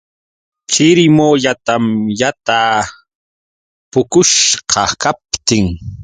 Chirimuyatam 0.71 1.85
yataa 2.19 2.77
puqushqa 3.91 4.81
kaptin. 5.01 5.65